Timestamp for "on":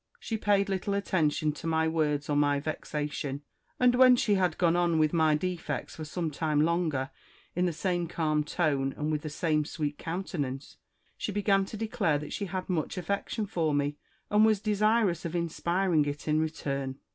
4.75-4.97